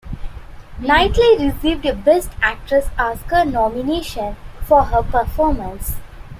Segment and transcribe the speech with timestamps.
[0.79, 4.35] Knightley received a Best Actress Oscar nomination
[4.65, 5.93] for her performance.